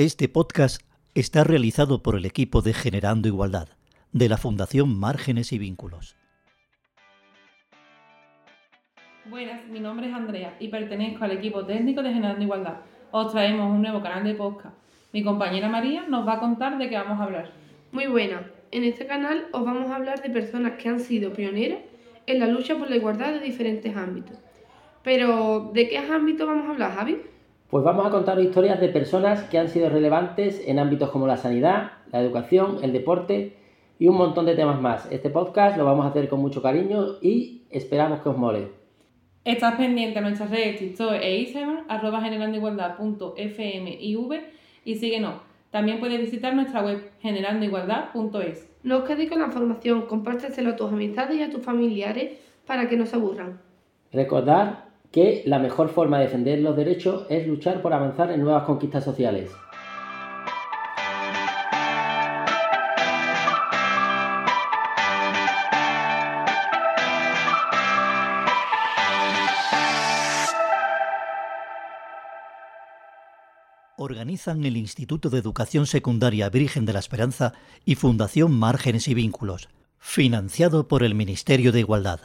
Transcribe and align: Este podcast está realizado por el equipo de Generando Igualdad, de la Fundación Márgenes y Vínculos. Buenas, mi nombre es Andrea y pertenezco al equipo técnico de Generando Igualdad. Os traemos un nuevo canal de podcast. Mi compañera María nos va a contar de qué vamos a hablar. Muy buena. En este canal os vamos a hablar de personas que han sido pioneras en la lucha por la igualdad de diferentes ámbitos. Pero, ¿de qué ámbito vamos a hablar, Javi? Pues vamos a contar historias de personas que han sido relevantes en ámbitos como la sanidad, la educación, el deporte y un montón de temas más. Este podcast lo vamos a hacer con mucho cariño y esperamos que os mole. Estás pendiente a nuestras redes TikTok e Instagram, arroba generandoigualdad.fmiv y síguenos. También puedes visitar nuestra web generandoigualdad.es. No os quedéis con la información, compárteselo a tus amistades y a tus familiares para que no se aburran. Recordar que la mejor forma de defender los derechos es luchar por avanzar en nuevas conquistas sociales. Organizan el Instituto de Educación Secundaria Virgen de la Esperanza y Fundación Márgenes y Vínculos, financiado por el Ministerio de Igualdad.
Este 0.00 0.30
podcast 0.30 0.80
está 1.14 1.44
realizado 1.44 2.02
por 2.02 2.16
el 2.16 2.24
equipo 2.24 2.62
de 2.62 2.72
Generando 2.72 3.28
Igualdad, 3.28 3.68
de 4.12 4.30
la 4.30 4.38
Fundación 4.38 4.98
Márgenes 4.98 5.52
y 5.52 5.58
Vínculos. 5.58 6.16
Buenas, 9.26 9.66
mi 9.66 9.78
nombre 9.78 10.08
es 10.08 10.14
Andrea 10.14 10.56
y 10.58 10.68
pertenezco 10.68 11.22
al 11.22 11.32
equipo 11.32 11.66
técnico 11.66 12.02
de 12.02 12.14
Generando 12.14 12.42
Igualdad. 12.42 12.78
Os 13.10 13.30
traemos 13.30 13.70
un 13.70 13.82
nuevo 13.82 14.00
canal 14.00 14.24
de 14.24 14.32
podcast. 14.32 14.74
Mi 15.12 15.22
compañera 15.22 15.68
María 15.68 16.06
nos 16.08 16.26
va 16.26 16.36
a 16.36 16.40
contar 16.40 16.78
de 16.78 16.88
qué 16.88 16.96
vamos 16.96 17.20
a 17.20 17.24
hablar. 17.24 17.52
Muy 17.92 18.06
buena. 18.06 18.50
En 18.70 18.84
este 18.84 19.04
canal 19.04 19.48
os 19.52 19.66
vamos 19.66 19.90
a 19.90 19.96
hablar 19.96 20.22
de 20.22 20.30
personas 20.30 20.78
que 20.78 20.88
han 20.88 21.00
sido 21.00 21.34
pioneras 21.34 21.80
en 22.24 22.40
la 22.40 22.46
lucha 22.46 22.74
por 22.78 22.88
la 22.88 22.96
igualdad 22.96 23.34
de 23.34 23.40
diferentes 23.40 23.94
ámbitos. 23.94 24.38
Pero, 25.02 25.72
¿de 25.74 25.90
qué 25.90 25.98
ámbito 25.98 26.46
vamos 26.46 26.68
a 26.68 26.70
hablar, 26.70 26.94
Javi? 26.94 27.18
Pues 27.70 27.84
vamos 27.84 28.04
a 28.04 28.10
contar 28.10 28.40
historias 28.40 28.80
de 28.80 28.88
personas 28.88 29.44
que 29.44 29.56
han 29.56 29.68
sido 29.68 29.88
relevantes 29.88 30.60
en 30.66 30.80
ámbitos 30.80 31.10
como 31.10 31.28
la 31.28 31.36
sanidad, 31.36 31.92
la 32.10 32.20
educación, 32.20 32.78
el 32.82 32.92
deporte 32.92 33.56
y 33.96 34.08
un 34.08 34.16
montón 34.16 34.44
de 34.44 34.56
temas 34.56 34.80
más. 34.80 35.06
Este 35.12 35.30
podcast 35.30 35.76
lo 35.76 35.84
vamos 35.84 36.04
a 36.04 36.08
hacer 36.08 36.28
con 36.28 36.40
mucho 36.40 36.62
cariño 36.62 37.18
y 37.22 37.62
esperamos 37.70 38.22
que 38.22 38.28
os 38.28 38.36
mole. 38.36 38.72
Estás 39.44 39.76
pendiente 39.76 40.18
a 40.18 40.22
nuestras 40.22 40.50
redes 40.50 40.80
TikTok 40.80 41.12
e 41.12 41.42
Instagram, 41.42 41.84
arroba 41.86 42.20
generandoigualdad.fmiv 42.22 44.40
y 44.84 44.94
síguenos. 44.96 45.34
También 45.70 46.00
puedes 46.00 46.20
visitar 46.20 46.56
nuestra 46.56 46.82
web 46.82 47.12
generandoigualdad.es. 47.20 48.68
No 48.82 48.96
os 48.96 49.04
quedéis 49.04 49.30
con 49.30 49.38
la 49.38 49.46
información, 49.46 50.06
compárteselo 50.08 50.70
a 50.70 50.76
tus 50.76 50.90
amistades 50.90 51.36
y 51.36 51.42
a 51.42 51.50
tus 51.50 51.64
familiares 51.64 52.36
para 52.66 52.88
que 52.88 52.96
no 52.96 53.06
se 53.06 53.14
aburran. 53.14 53.60
Recordar 54.12 54.89
que 55.10 55.42
la 55.46 55.58
mejor 55.58 55.88
forma 55.88 56.18
de 56.18 56.24
defender 56.24 56.60
los 56.60 56.76
derechos 56.76 57.26
es 57.28 57.46
luchar 57.46 57.82
por 57.82 57.92
avanzar 57.92 58.30
en 58.30 58.40
nuevas 58.40 58.64
conquistas 58.64 59.04
sociales. 59.04 59.50
Organizan 73.96 74.64
el 74.64 74.78
Instituto 74.78 75.28
de 75.28 75.38
Educación 75.38 75.86
Secundaria 75.86 76.48
Virgen 76.48 76.86
de 76.86 76.94
la 76.94 77.00
Esperanza 77.00 77.52
y 77.84 77.96
Fundación 77.96 78.50
Márgenes 78.52 79.08
y 79.08 79.14
Vínculos, 79.14 79.68
financiado 79.98 80.88
por 80.88 81.02
el 81.02 81.14
Ministerio 81.14 81.70
de 81.70 81.80
Igualdad. 81.80 82.20